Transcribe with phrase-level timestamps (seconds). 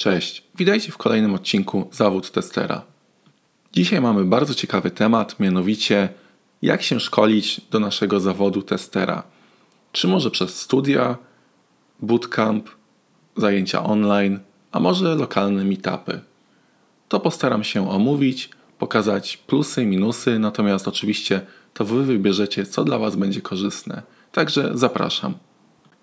[0.00, 2.82] Cześć, witajcie w kolejnym odcinku Zawód Testera.
[3.72, 6.08] Dzisiaj mamy bardzo ciekawy temat, mianowicie
[6.62, 9.22] jak się szkolić do naszego zawodu testera.
[9.92, 11.18] Czy może przez studia,
[12.02, 12.68] bootcamp,
[13.36, 14.38] zajęcia online,
[14.72, 16.20] a może lokalne meetupy.
[17.08, 21.40] To postaram się omówić, pokazać plusy, minusy, natomiast oczywiście
[21.74, 24.02] to Wy wybierzecie, co dla Was będzie korzystne.
[24.32, 25.34] Także zapraszam.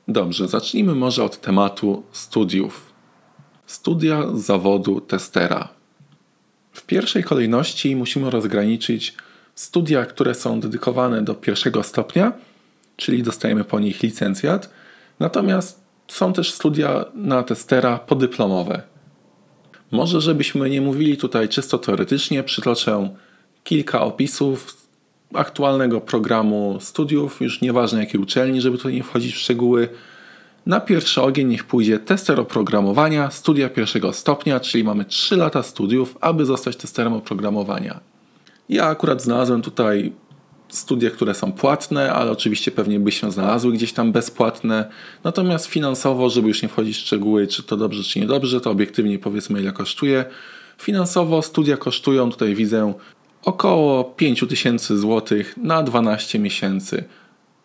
[0.08, 2.87] Dobrze, zacznijmy może od tematu studiów.
[3.68, 5.70] Studia zawodu testera.
[6.72, 9.16] W pierwszej kolejności musimy rozgraniczyć
[9.56, 12.34] studia, które są dedykowane do pierwszego stopnia,
[12.98, 14.70] czyli dostajemy po nich licencjat,
[15.20, 18.82] natomiast są też studia na testera podyplomowe.
[19.92, 23.10] Może, żebyśmy nie mówili tutaj czysto teoretycznie, przytoczę
[23.64, 24.78] kilka opisów
[25.34, 29.90] aktualnego programu studiów, już nieważne jakiej uczelni, żeby tutaj nie wchodzić w szczegóły.
[30.68, 36.18] Na pierwszy ogień niech pójdzie tester oprogramowania, studia pierwszego stopnia, czyli mamy 3 lata studiów,
[36.22, 38.00] aby zostać testerem oprogramowania.
[38.70, 40.14] Ja akurat znalazłem tutaj
[40.70, 44.90] studia, które są płatne, ale oczywiście pewnie by się znalazły gdzieś tam bezpłatne.
[45.24, 49.20] Natomiast finansowo, żeby już nie wchodzić w szczegóły, czy to dobrze, czy niedobrze, to obiektywnie
[49.20, 50.26] powiedzmy ile kosztuje.
[50.78, 52.94] Finansowo studia kosztują, tutaj widzę,
[53.44, 57.04] około 5000 zł na 12 miesięcy.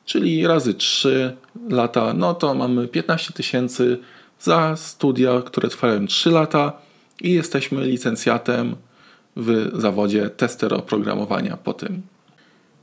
[0.05, 1.37] Czyli razy 3
[1.69, 3.99] lata, no to mamy 15 tysięcy
[4.41, 6.73] za studia, które trwają 3 lata
[7.21, 8.77] i jesteśmy licencjatem
[9.37, 12.03] w zawodzie tester oprogramowania po tym.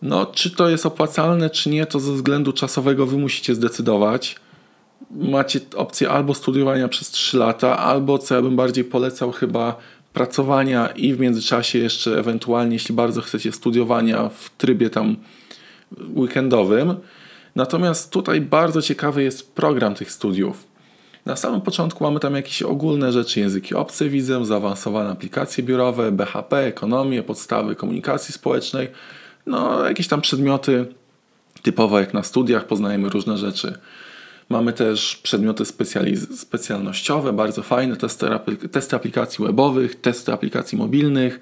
[0.02, 4.36] No, czy to jest opłacalne, czy nie, to ze względu czasowego wy musicie zdecydować.
[5.12, 9.78] Macie opcję albo studiowania przez 3 lata, albo co ja bym bardziej polecał, chyba
[10.14, 15.16] pracowania i w międzyczasie jeszcze ewentualnie, jeśli bardzo chcecie, studiowania w trybie tam
[16.16, 16.96] weekendowym.
[17.56, 20.68] Natomiast tutaj bardzo ciekawy jest program tych studiów.
[21.26, 26.58] Na samym początku mamy tam jakieś ogólne rzeczy, języki obce widzę, zaawansowane aplikacje biurowe, BHP,
[26.58, 28.88] ekonomię, podstawy komunikacji społecznej,
[29.46, 30.86] no jakieś tam przedmioty
[31.62, 33.74] typowo jak na studiach, poznajemy różne rzeczy.
[34.50, 35.64] Mamy też przedmioty
[36.36, 38.28] specjalnościowe, bardzo fajne, testy,
[38.72, 41.40] testy aplikacji webowych, testy aplikacji mobilnych,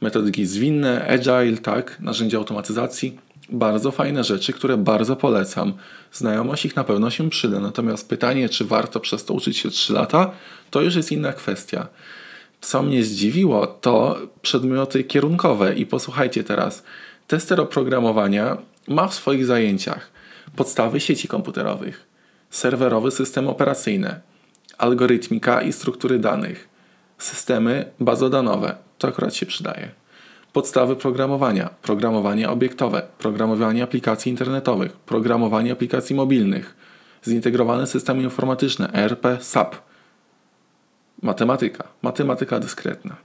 [0.00, 3.18] metodyki zwinne, agile, tak, narzędzia automatyzacji.
[3.52, 5.72] Bardzo fajne rzeczy, które bardzo polecam.
[6.12, 9.92] Znajomość ich na pewno się przyda, natomiast pytanie, czy warto przez to uczyć się 3
[9.92, 10.30] lata,
[10.70, 11.88] to już jest inna kwestia.
[12.60, 16.82] Co mnie zdziwiło, to przedmioty kierunkowe i posłuchajcie teraz.
[17.26, 18.56] Tester oprogramowania
[18.88, 20.10] ma w swoich zajęciach
[20.56, 22.06] podstawy sieci komputerowych,
[22.50, 24.20] serwerowe systemy operacyjne,
[24.78, 26.68] algorytmika i struktury danych,
[27.18, 29.88] systemy bazodanowe, to akurat się przydaje,
[30.52, 36.76] podstawy programowania, programowanie obiektowe, programowanie aplikacji internetowych, programowanie aplikacji mobilnych,
[37.26, 39.76] zintegrowane systemy informatyczne, ERP, SAP,
[41.22, 43.16] matematyka, matematyka dyskretna.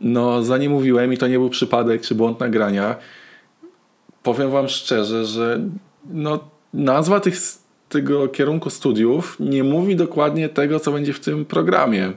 [0.00, 2.96] No, za nie mówiłem i to nie był przypadek czy błąd nagrania.
[4.22, 5.60] Powiem Wam szczerze, że
[6.10, 7.36] no, nazwa tych,
[7.88, 12.12] tego kierunku studiów nie mówi dokładnie tego, co będzie w tym programie.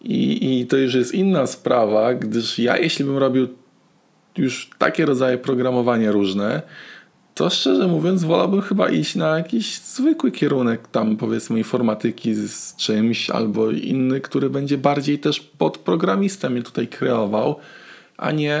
[0.00, 3.48] I, I to już jest inna sprawa, gdyż ja, jeśli bym robił
[4.38, 6.62] już takie rodzaje programowania różne,
[7.34, 13.30] to szczerze mówiąc, wolałbym chyba iść na jakiś zwykły kierunek, tam powiedzmy informatyki z czymś,
[13.30, 17.56] albo inny, który będzie bardziej też pod programistem je tutaj kreował,
[18.16, 18.60] a nie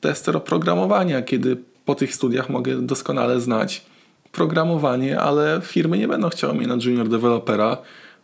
[0.00, 3.84] tester oprogramowania, kiedy po tych studiach mogę doskonale znać
[4.32, 7.76] programowanie, ale firmy nie będą chciały mnie na junior developera,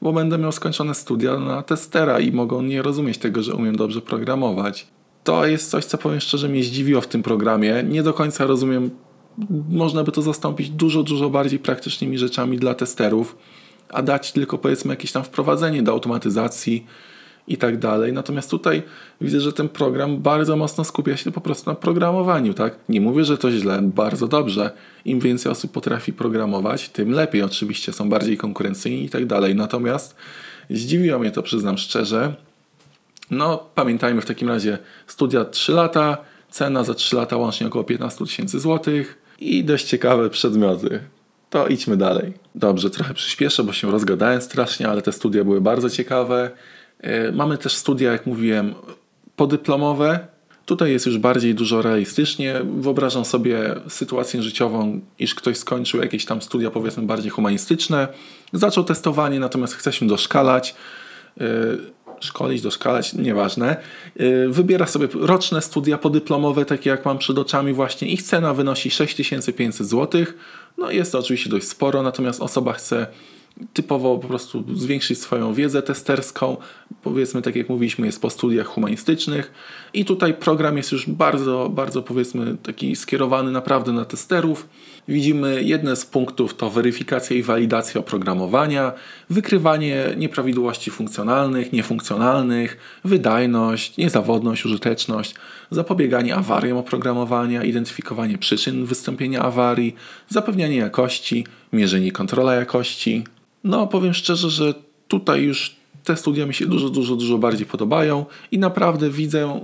[0.04, 4.00] bo będę miał skończone studia na testera i mogą nie rozumieć tego, że umiem dobrze
[4.00, 4.86] programować.
[5.24, 7.84] To jest coś, co powiem szczerze mnie zdziwiło w tym programie.
[7.88, 8.90] Nie do końca rozumiem
[9.70, 13.36] można by to zastąpić dużo, dużo bardziej praktycznymi rzeczami dla testerów,
[13.88, 16.86] a dać tylko powiedzmy jakieś tam wprowadzenie do automatyzacji
[17.48, 18.12] i tak dalej.
[18.12, 18.82] Natomiast tutaj
[19.20, 22.78] widzę, że ten program bardzo mocno skupia się po prostu na programowaniu, tak?
[22.88, 24.70] Nie mówię, że to źle, bardzo dobrze.
[25.04, 27.42] Im więcej osób potrafi programować, tym lepiej.
[27.42, 29.54] Oczywiście są bardziej konkurencyjni i tak dalej.
[29.54, 30.16] Natomiast
[30.70, 32.34] zdziwiło mnie to, przyznam szczerze.
[33.30, 36.16] No, pamiętajmy w takim razie studia 3 lata,
[36.50, 41.00] cena za 3 lata łącznie około 15 tysięcy złotych i dość ciekawe przedmioty.
[41.50, 42.32] To idźmy dalej.
[42.54, 46.50] Dobrze, trochę przyspieszę, bo się rozgadałem strasznie, ale te studia były bardzo ciekawe.
[47.04, 48.74] E, mamy też studia, jak mówiłem,
[49.36, 50.18] podyplomowe.
[50.66, 52.60] Tutaj jest już bardziej dużo realistycznie.
[52.78, 58.08] Wyobrażam sobie sytuację życiową, iż ktoś skończył jakieś tam studia, powiedzmy, bardziej humanistyczne,
[58.52, 60.74] zaczął testowanie, natomiast chce się doszkalać
[61.40, 61.44] e,
[62.20, 63.76] szkolić, doszkalać, nieważne.
[64.20, 68.08] Y, wybiera sobie roczne studia podyplomowe, takie jak mam przed oczami właśnie.
[68.08, 70.24] Ich cena wynosi 6500 zł.
[70.78, 73.06] No jest to oczywiście dość sporo, natomiast osoba chce
[73.72, 76.56] typowo po prostu zwiększyć swoją wiedzę testerską.
[77.02, 79.52] Powiedzmy, tak jak mówiliśmy, jest po studiach humanistycznych
[79.94, 84.68] i tutaj program jest już bardzo, bardzo powiedzmy taki skierowany naprawdę na testerów.
[85.08, 88.92] Widzimy jedne z punktów to weryfikacja i walidacja oprogramowania,
[89.30, 95.34] wykrywanie nieprawidłowości funkcjonalnych, niefunkcjonalnych, wydajność, niezawodność, użyteczność,
[95.70, 99.94] zapobieganie awariom oprogramowania, identyfikowanie przyczyn wystąpienia awarii,
[100.28, 103.24] zapewnianie jakości, mierzenie kontrola jakości.
[103.64, 104.74] No, powiem szczerze, że
[105.08, 109.60] tutaj już te studia mi się dużo, dużo, dużo bardziej podobają i naprawdę widzę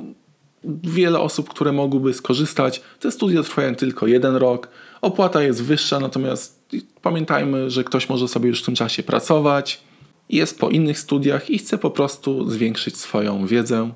[0.84, 2.82] wiele osób, które mogłyby skorzystać.
[3.00, 4.68] Te studia trwają tylko jeden rok,
[5.00, 6.60] opłata jest wyższa, natomiast
[7.02, 9.80] pamiętajmy, że ktoś może sobie już w tym czasie pracować,
[10.28, 13.90] jest po innych studiach i chce po prostu zwiększyć swoją wiedzę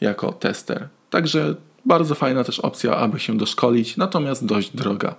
[0.00, 0.88] jako tester.
[1.10, 1.54] Także
[1.84, 5.14] bardzo fajna też opcja, aby się doszkolić, natomiast dość droga.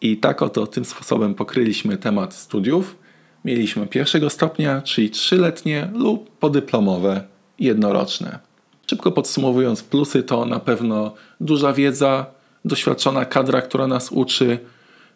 [0.00, 2.96] I tak oto tym sposobem pokryliśmy temat studiów.
[3.44, 7.24] Mieliśmy pierwszego stopnia, czyli trzyletnie lub podyplomowe,
[7.58, 8.38] jednoroczne.
[8.86, 12.26] Szybko podsumowując, plusy to na pewno duża wiedza,
[12.64, 14.58] doświadczona kadra, która nas uczy.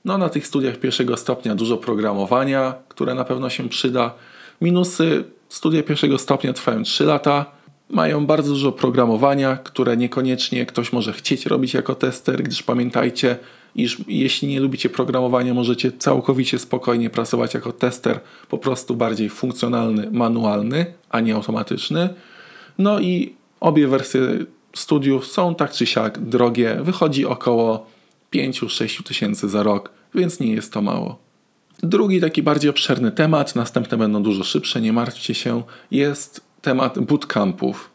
[0.04, 4.14] No, na tych studiach pierwszego stopnia dużo programowania, które na pewno się przyda.
[4.60, 7.46] Minusy studia pierwszego stopnia trwają 3 lata,
[7.94, 13.36] mają bardzo dużo programowania, które niekoniecznie ktoś może chcieć robić jako tester, gdyż pamiętajcie,
[13.74, 20.10] iż jeśli nie lubicie programowania, możecie całkowicie spokojnie pracować jako tester, po prostu bardziej funkcjonalny,
[20.12, 22.08] manualny, a nie automatyczny.
[22.78, 24.20] No i obie wersje
[24.76, 27.86] studiów są tak czy siak drogie, wychodzi około
[28.34, 31.18] 5-6 tysięcy za rok, więc nie jest to mało.
[31.82, 37.90] Drugi taki bardziej obszerny temat, następne będą dużo szybsze, nie martwcie się, jest temat bootcampów.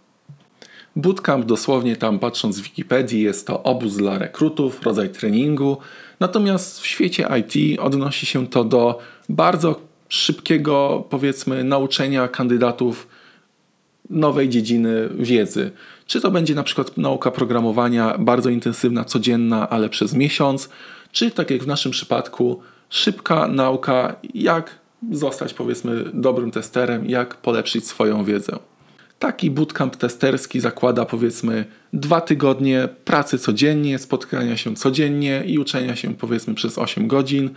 [0.95, 5.77] Bootcamp dosłownie tam patrząc w Wikipedii jest to obóz dla rekrutów, rodzaj treningu.
[6.19, 9.00] Natomiast w świecie IT odnosi się to do
[9.30, 13.07] bardzo szybkiego powiedzmy nauczenia kandydatów
[14.10, 15.71] nowej dziedziny wiedzy.
[16.06, 20.69] Czy to będzie na przykład nauka programowania bardzo intensywna, codzienna, ale przez miesiąc,
[21.12, 24.80] czy tak jak w naszym przypadku szybka nauka, jak
[25.12, 28.60] zostać powiedzmy dobrym testerem, jak polepszyć swoją wiedzę.
[29.19, 36.16] Taki bootcamp testerski zakłada powiedzmy dwa tygodnie pracy codziennie, spotkania się codziennie i uczenia się
[36.16, 37.50] powiedzmy przez 8 godzin.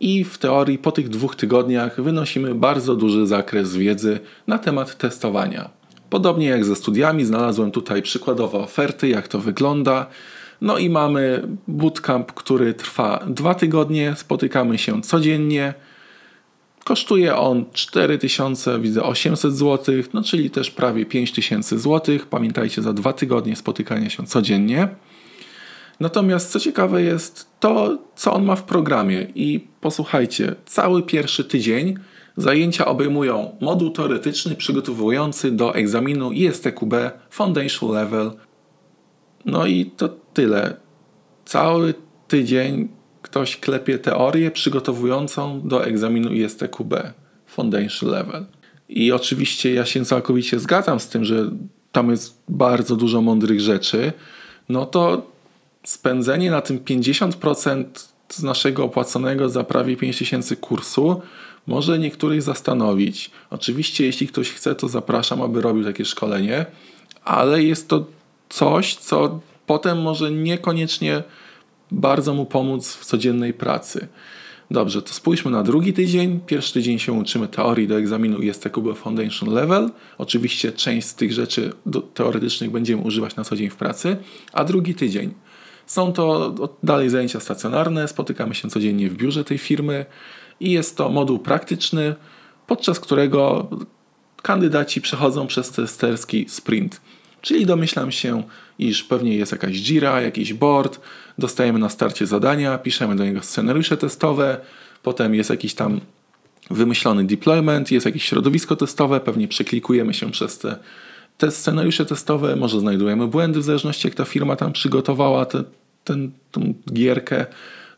[0.00, 5.70] I w teorii po tych dwóch tygodniach wynosimy bardzo duży zakres wiedzy na temat testowania.
[6.10, 10.06] Podobnie jak ze studiami, znalazłem tutaj przykładowe oferty, jak to wygląda.
[10.60, 15.74] No i mamy bootcamp, który trwa dwa tygodnie, spotykamy się codziennie.
[16.84, 22.18] Kosztuje on 4000, widzę 800 zł, no czyli też prawie 5000 zł.
[22.30, 24.88] Pamiętajcie, za dwa tygodnie spotykania się codziennie.
[26.00, 29.26] Natomiast co ciekawe jest to, co on ma w programie.
[29.34, 31.94] I posłuchajcie, cały pierwszy tydzień
[32.36, 36.94] zajęcia obejmują moduł teoretyczny przygotowujący do egzaminu ISTQB
[37.30, 38.30] Foundation Level.
[39.44, 40.76] No i to tyle.
[41.44, 41.94] Cały
[42.28, 42.88] tydzień
[43.32, 46.94] ktoś klepie teorię przygotowującą do egzaminu ISTQB
[47.46, 48.46] Foundation Level.
[48.88, 51.50] I oczywiście ja się całkowicie zgadzam z tym, że
[51.92, 54.12] tam jest bardzo dużo mądrych rzeczy.
[54.68, 55.26] No to
[55.84, 57.84] spędzenie na tym 50%
[58.28, 61.20] z naszego opłaconego za prawie 5000 kursu
[61.66, 63.30] może niektórych zastanowić.
[63.50, 66.66] Oczywiście, jeśli ktoś chce, to zapraszam, aby robił takie szkolenie,
[67.24, 68.04] ale jest to
[68.48, 71.22] coś, co potem może niekoniecznie
[71.92, 74.08] bardzo mu pomóc w codziennej pracy.
[74.70, 76.40] Dobrze, to spójrzmy na drugi tydzień.
[76.46, 79.90] Pierwszy tydzień się uczymy teorii do egzaminu ISTQB Foundation Level.
[80.18, 81.72] Oczywiście część z tych rzeczy
[82.14, 84.16] teoretycznych będziemy używać na co dzień w pracy.
[84.52, 85.34] A drugi tydzień
[85.86, 90.06] są to dalej zajęcia stacjonarne, spotykamy się codziennie w biurze tej firmy
[90.60, 92.14] i jest to moduł praktyczny,
[92.66, 93.68] podczas którego
[94.42, 97.00] kandydaci przechodzą przez testerski sprint.
[97.40, 98.42] Czyli domyślam się,
[98.88, 101.00] iż pewnie jest jakaś Jira, jakiś board,
[101.38, 104.60] dostajemy na starcie zadania, piszemy do niego scenariusze testowe,
[105.02, 106.00] potem jest jakiś tam
[106.70, 110.76] wymyślony deployment, jest jakieś środowisko testowe, pewnie przeklikujemy się przez te,
[111.38, 115.64] te scenariusze testowe, może znajdujemy błędy w zależności jak ta firma tam przygotowała te,
[116.92, 117.46] gierkę,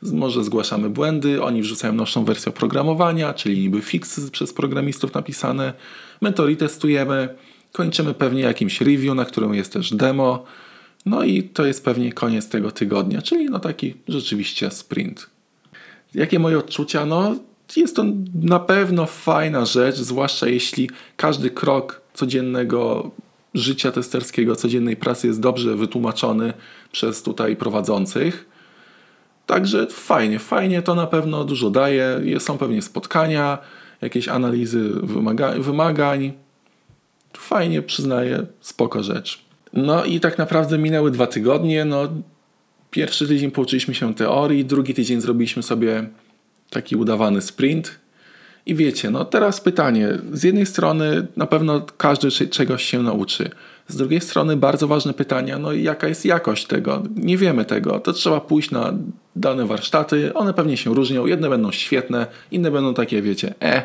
[0.03, 5.73] może zgłaszamy błędy, oni wrzucają nowszą wersję oprogramowania, czyli niby fixy przez programistów napisane.
[6.21, 7.29] My to retestujemy,
[7.73, 10.45] kończymy pewnie jakimś review, na którym jest też demo.
[11.07, 15.31] No i to jest pewnie koniec tego tygodnia, czyli no taki rzeczywiście sprint.
[16.15, 17.07] Jakie moje odczucia?
[17.07, 17.37] No
[17.77, 18.05] jest to
[18.43, 23.11] na pewno fajna rzecz, zwłaszcza jeśli każdy krok codziennego
[23.55, 26.53] życia testerskiego, codziennej pracy jest dobrze wytłumaczony
[26.93, 28.49] przez tutaj prowadzących.
[29.47, 32.21] Także fajnie, fajnie to na pewno dużo daje.
[32.39, 33.59] Są pewnie spotkania,
[34.01, 36.33] jakieś analizy wymaga wymagań.
[37.37, 39.44] Fajnie, przyznaję, spoko rzecz.
[39.75, 41.85] No i tak naprawdę minęły dwa tygodnie.
[41.85, 42.09] No,
[42.91, 46.09] pierwszy tydzień pouczyliśmy się teorii, drugi tydzień zrobiliśmy sobie
[46.71, 47.99] taki udawany sprint.
[48.67, 50.09] I wiecie, no teraz pytanie.
[50.33, 53.51] Z jednej strony na pewno każdy czegoś się nauczy.
[53.89, 57.03] Z drugiej strony bardzo ważne pytania, no jaka jest jakość tego?
[57.17, 58.01] Nie wiemy tego.
[58.01, 58.93] To trzeba pójść na
[59.37, 60.35] dane warsztaty.
[60.35, 61.27] One pewnie się różnią.
[61.27, 63.83] Jedne będą świetne, inne będą takie, wiecie, e.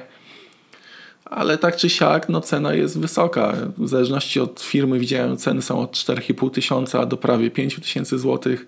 [1.30, 3.56] Ale tak czy siak, no cena jest wysoka.
[3.78, 8.68] W zależności od firmy widziałem, ceny są od 4,5 tysiąca do prawie 5 tysięcy złotych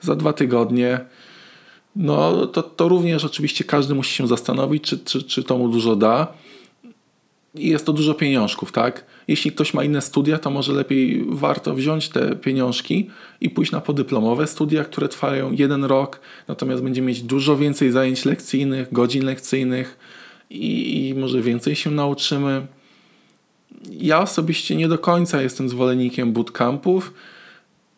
[0.00, 1.00] za dwa tygodnie.
[1.96, 5.96] No to, to również oczywiście każdy musi się zastanowić, czy, czy, czy to mu dużo
[5.96, 6.32] da
[7.54, 9.04] i jest to dużo pieniążków, tak?
[9.28, 13.80] Jeśli ktoś ma inne studia, to może lepiej warto wziąć te pieniążki i pójść na
[13.80, 19.98] podyplomowe studia, które trwają jeden rok, natomiast będzie mieć dużo więcej zajęć lekcyjnych, godzin lekcyjnych
[20.50, 22.66] i, i może więcej się nauczymy.
[23.90, 27.14] Ja osobiście nie do końca jestem zwolennikiem bootcampów,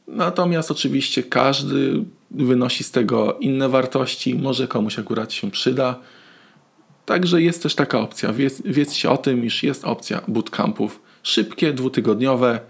[0.08, 5.98] natomiast oczywiście każdy wynosi z tego inne wartości, może komuś akurat się przyda.
[7.06, 8.32] Także jest też taka opcja.
[8.32, 11.00] Wiedz, wiedzcie o tym, iż jest opcja bootcampów.
[11.22, 12.60] Szybkie, dwutygodniowe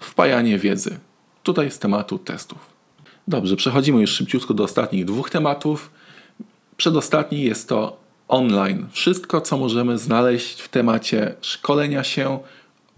[0.00, 0.98] wpajanie wiedzy.
[1.42, 2.58] Tutaj z tematu testów.
[3.28, 5.90] Dobrze, przechodzimy już szybciutko do ostatnich dwóch tematów.
[6.76, 8.86] Przedostatni jest to online.
[8.92, 12.38] Wszystko, co możemy znaleźć w temacie szkolenia się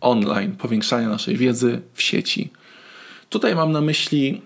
[0.01, 2.51] online, powiększania naszej wiedzy w sieci.
[3.29, 4.43] Tutaj mam na myśli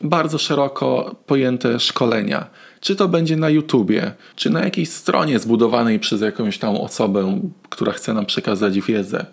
[0.00, 2.46] bardzo szeroko pojęte szkolenia.
[2.80, 7.92] Czy to będzie na YouTubie, czy na jakiejś stronie zbudowanej przez jakąś tam osobę, która
[7.92, 9.26] chce nam przekazać wiedzę.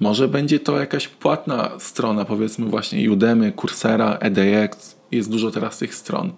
[0.00, 4.96] Może będzie to jakaś płatna strona, powiedzmy właśnie Udemy, Coursera, edX.
[5.10, 6.32] Jest dużo teraz tych stron.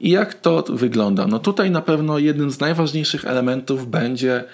[0.00, 1.26] I jak to wygląda?
[1.26, 4.44] No tutaj na pewno jednym z najważniejszych elementów będzie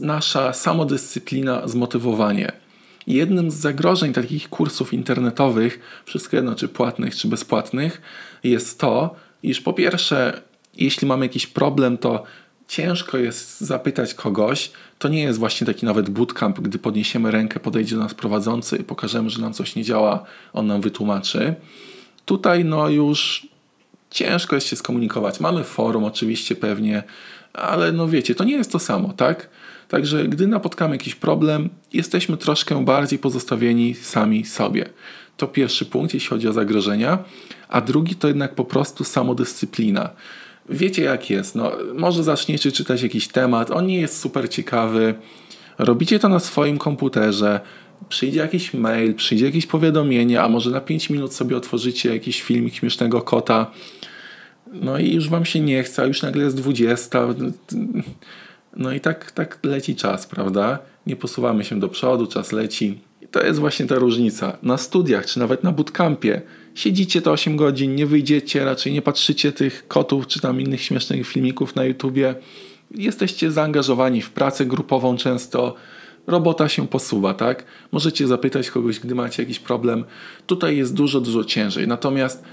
[0.00, 2.52] nasza samodyscyplina, zmotywowanie.
[3.06, 8.02] Jednym z zagrożeń takich kursów internetowych, wszystkie jedno czy płatnych, czy bezpłatnych,
[8.44, 10.42] jest to, iż po pierwsze,
[10.76, 12.22] jeśli mamy jakiś problem, to
[12.68, 14.70] ciężko jest zapytać kogoś.
[14.98, 18.84] To nie jest właśnie taki nawet bootcamp, gdy podniesiemy rękę, podejdzie do nas prowadzący i
[18.84, 21.54] pokażemy, że nam coś nie działa, on nam wytłumaczy.
[22.24, 23.48] Tutaj no już
[24.14, 25.40] ciężko jest się skomunikować.
[25.40, 27.02] Mamy forum oczywiście pewnie,
[27.52, 29.48] ale no wiecie, to nie jest to samo, tak?
[29.88, 34.88] Także gdy napotkamy jakiś problem, jesteśmy troszkę bardziej pozostawieni sami sobie.
[35.36, 37.18] To pierwszy punkt, jeśli chodzi o zagrożenia,
[37.68, 40.10] a drugi to jednak po prostu samodyscyplina.
[40.68, 45.14] Wiecie jak jest, no, może zaczniecie czytać jakiś temat, on nie jest super ciekawy,
[45.78, 47.60] robicie to na swoim komputerze,
[48.08, 52.74] przyjdzie jakiś mail, przyjdzie jakieś powiadomienie, a może na 5 minut sobie otworzycie jakiś filmik
[52.74, 53.70] śmiesznego kota,
[54.74, 57.26] no i już wam się nie chce, a już nagle jest 20.
[58.76, 60.78] No i tak, tak leci czas, prawda?
[61.06, 62.98] Nie posuwamy się do przodu, czas leci.
[63.22, 64.58] I to jest właśnie ta różnica.
[64.62, 66.42] Na studiach, czy nawet na bootcampie
[66.74, 71.28] siedzicie to 8 godzin, nie wyjdziecie, raczej nie patrzycie tych kotów, czy tam innych śmiesznych
[71.28, 72.34] filmików na YouTubie.
[72.90, 75.74] Jesteście zaangażowani w pracę grupową często,
[76.26, 77.64] robota się posuwa, tak?
[77.92, 80.04] Możecie zapytać kogoś, gdy macie jakiś problem.
[80.46, 81.88] Tutaj jest dużo, dużo ciężej.
[81.88, 82.44] Natomiast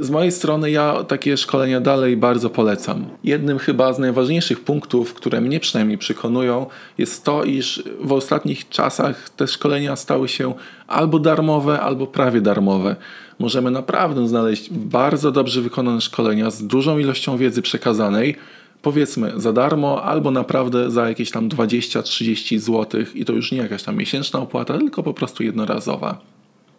[0.00, 3.06] z mojej strony ja takie szkolenia dalej bardzo polecam.
[3.24, 6.66] Jednym chyba z najważniejszych punktów, które mnie przynajmniej przekonują,
[6.98, 10.54] jest to, iż w ostatnich czasach te szkolenia stały się
[10.86, 12.96] albo darmowe, albo prawie darmowe.
[13.38, 18.36] Możemy naprawdę znaleźć bardzo dobrze wykonane szkolenia z dużą ilością wiedzy przekazanej,
[18.82, 23.82] powiedzmy za darmo, albo naprawdę za jakieś tam 20-30 zł i to już nie jakaś
[23.82, 26.20] tam miesięczna opłata, tylko po prostu jednorazowa.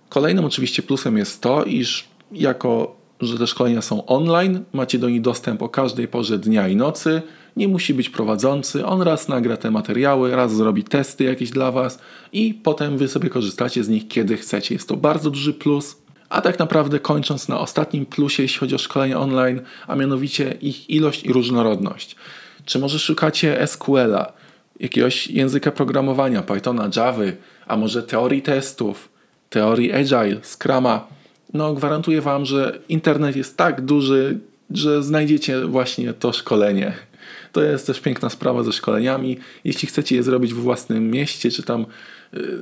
[0.10, 5.22] Kolejnym oczywiście plusem jest to, iż jako że te szkolenia są online, macie do nich
[5.22, 7.22] dostęp o każdej porze dnia i nocy.
[7.58, 12.00] Nie musi być prowadzący, on raz nagra te materiały, raz zrobi testy jakieś dla Was
[12.34, 14.75] i potem Wy sobie korzystacie z nich kiedy chcecie.
[14.75, 16.01] Jest to bardzo duży plus.
[16.31, 20.89] A tak naprawdę kończąc na ostatnim plusie, jeśli chodzi o szkolenia online, a mianowicie ich
[20.89, 22.15] ilość i różnorodność.
[22.65, 24.33] Czy może szukacie SQL-a,
[24.79, 27.23] jakiegoś języka programowania, Pythona, Java,
[27.67, 29.09] a może teorii testów,
[29.50, 31.07] teorii Agile, Scrama,
[31.53, 36.93] no gwarantuję Wam, że internet jest tak duży, że znajdziecie właśnie to szkolenie.
[37.51, 39.38] To jest też piękna sprawa ze szkoleniami.
[39.63, 41.88] Jeśli chcecie je zrobić w własnym mieście, czy tam y,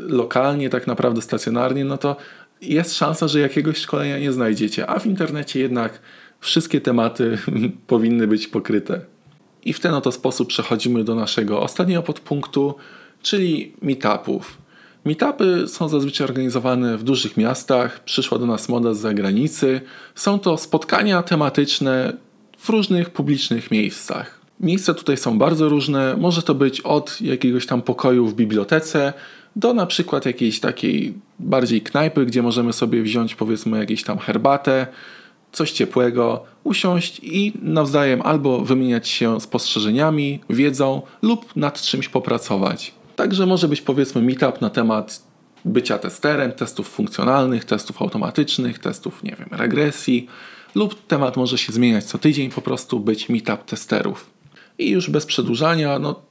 [0.07, 2.15] lokalnie, tak naprawdę stacjonarnie, no to
[2.61, 5.99] jest szansa, że jakiegoś szkolenia nie znajdziecie, a w internecie jednak
[6.39, 7.37] wszystkie tematy
[7.87, 9.01] powinny być pokryte.
[9.65, 12.75] I w ten oto sposób przechodzimy do naszego ostatniego podpunktu,
[13.21, 14.57] czyli meetupów.
[15.05, 19.81] Meetupy są zazwyczaj organizowane w dużych miastach, przyszła do nas moda z zagranicy.
[20.15, 22.13] Są to spotkania tematyczne
[22.57, 24.39] w różnych publicznych miejscach.
[24.59, 26.15] Miejsca tutaj są bardzo różne.
[26.17, 29.13] Może to być od jakiegoś tam pokoju w bibliotece
[29.59, 34.87] do na przykład jakiejś takiej bardziej knajpy, gdzie możemy sobie wziąć powiedzmy jakieś tam herbatę,
[35.51, 42.93] coś ciepłego, usiąść i nawzajem albo wymieniać się spostrzeżeniami, wiedzą lub nad czymś popracować.
[43.15, 45.23] Także może być powiedzmy meetup na temat
[45.65, 50.27] bycia testerem, testów funkcjonalnych, testów automatycznych, testów, nie wiem, regresji,
[50.75, 54.29] lub temat może się zmieniać co tydzień, po prostu być meetup testerów.
[54.77, 56.21] I już bez przedłużania, no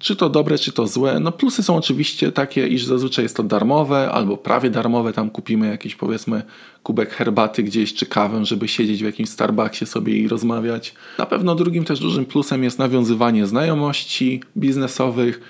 [0.00, 1.20] czy to dobre, czy to złe.
[1.20, 5.12] No plusy są oczywiście takie, iż zazwyczaj jest to darmowe albo prawie darmowe.
[5.12, 6.42] Tam kupimy jakiś powiedzmy
[6.82, 10.94] kubek herbaty gdzieś czy kawę, żeby siedzieć w jakimś Starbucksie sobie i rozmawiać.
[11.18, 15.40] Na pewno drugim też dużym plusem jest nawiązywanie znajomości biznesowych.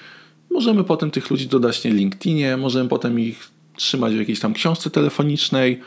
[0.50, 4.90] Możemy potem tych ludzi dodać na LinkedInie, możemy potem ich trzymać w jakiejś tam książce
[4.90, 5.80] telefonicznej.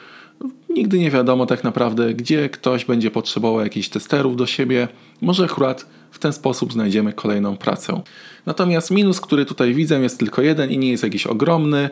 [0.74, 4.88] Nigdy nie wiadomo tak naprawdę, gdzie ktoś będzie potrzebował jakichś testerów do siebie.
[5.22, 8.02] Może akurat w ten sposób znajdziemy kolejną pracę.
[8.46, 11.90] Natomiast minus, który tutaj widzę, jest tylko jeden i nie jest jakiś ogromny.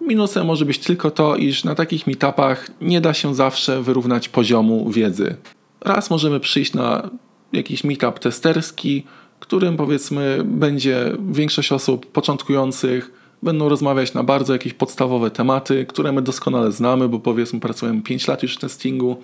[0.00, 4.90] Minusem może być tylko to, iż na takich meetupach nie da się zawsze wyrównać poziomu
[4.90, 5.36] wiedzy.
[5.80, 7.10] Raz możemy przyjść na
[7.52, 9.04] jakiś meetup testerski,
[9.40, 16.22] którym powiedzmy będzie większość osób początkujących będą rozmawiać na bardzo jakieś podstawowe tematy, które my
[16.22, 19.16] doskonale znamy, bo powiedzmy pracujemy 5 lat już w testingu.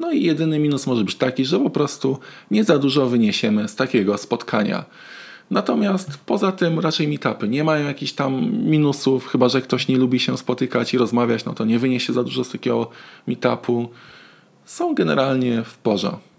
[0.00, 2.18] No i jedyny minus może być taki, że po prostu
[2.50, 4.84] nie za dużo wyniesiemy z takiego spotkania.
[5.50, 10.20] Natomiast poza tym raczej meetupy nie mają jakichś tam minusów, chyba że ktoś nie lubi
[10.20, 12.90] się spotykać i rozmawiać, no to nie wyniesie za dużo z takiego
[13.26, 13.88] meetupu.
[14.64, 16.31] Są generalnie w porządku.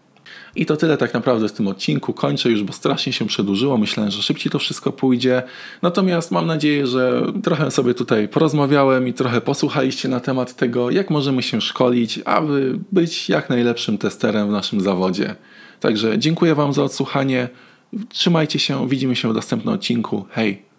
[0.55, 2.13] I to tyle tak naprawdę w tym odcinku.
[2.13, 3.77] Kończę już, bo strasznie się przedłużyło.
[3.77, 5.43] Myślałem, że szybciej to wszystko pójdzie.
[5.81, 11.09] Natomiast mam nadzieję, że trochę sobie tutaj porozmawiałem i trochę posłuchaliście na temat tego, jak
[11.09, 15.35] możemy się szkolić, aby być jak najlepszym testerem w naszym zawodzie.
[15.79, 17.49] Także dziękuję Wam za odsłuchanie.
[18.09, 20.25] Trzymajcie się, widzimy się w następnym odcinku.
[20.29, 20.72] Hej!